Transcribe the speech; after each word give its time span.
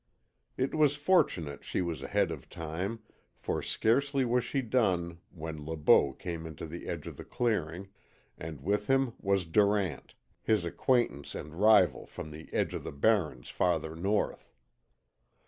It 0.57 0.73
was 0.73 0.95
fortunate 0.95 1.63
she 1.63 1.79
was 1.79 2.01
ahead 2.01 2.31
of 2.31 2.49
time, 2.49 3.03
for 3.37 3.61
scarcely 3.61 4.25
was 4.25 4.43
she 4.43 4.63
done 4.63 5.19
when 5.29 5.63
Le 5.63 5.77
Beau 5.77 6.13
came 6.13 6.47
into 6.47 6.65
the 6.65 6.87
edge 6.87 7.05
of 7.05 7.17
the 7.17 7.23
clearing, 7.23 7.87
and 8.35 8.61
with 8.61 8.87
him 8.87 9.13
was 9.19 9.45
Durant, 9.45 10.15
his 10.41 10.65
acquaintance 10.65 11.35
and 11.35 11.53
rival 11.53 12.07
from 12.07 12.31
the 12.31 12.51
edge 12.51 12.73
of 12.73 12.83
the 12.83 12.91
Barrens 12.91 13.49
farther 13.49 13.95
north. 13.95 14.51